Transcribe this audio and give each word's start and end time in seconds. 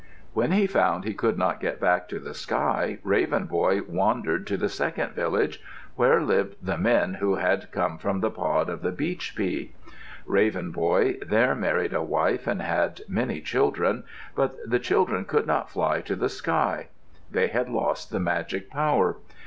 When 0.33 0.51
he 0.51 0.65
found 0.65 1.03
he 1.03 1.13
could 1.13 1.37
not 1.37 1.59
get 1.59 1.79
back 1.79 2.09
to 2.09 2.17
the 2.17 2.33
sky, 2.33 2.97
Raven 3.03 3.45
Boy 3.45 3.81
wandered 3.87 4.47
to 4.47 4.57
the 4.57 4.67
second 4.67 5.11
village, 5.13 5.61
where 5.95 6.23
lived 6.23 6.55
the 6.59 6.79
men 6.79 7.13
who 7.19 7.35
had 7.35 7.71
come 7.71 7.99
from 7.99 8.19
the 8.19 8.31
pod 8.31 8.67
of 8.67 8.81
the 8.81 8.91
beach 8.91 9.35
pea. 9.35 9.75
Raven 10.25 10.71
Boy 10.71 11.17
there 11.23 11.53
married 11.53 11.93
a 11.93 12.01
wife 12.01 12.47
and 12.47 12.63
he 12.63 12.67
had 12.67 13.01
many 13.07 13.41
children. 13.41 14.03
But 14.33 14.55
the 14.67 14.79
children 14.79 15.23
could 15.23 15.45
not 15.45 15.69
fly 15.69 16.01
to 16.01 16.15
the 16.15 16.29
sky. 16.29 16.87
They 17.29 17.45
had 17.49 17.69
lost 17.69 18.09
the 18.09 18.19
magic 18.19 18.71
power. 18.71 19.17